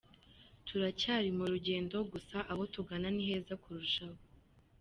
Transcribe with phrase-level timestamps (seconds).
[0.67, 4.19] Turacyari mu rugendo gusa aho tugana ni heza kurushaho.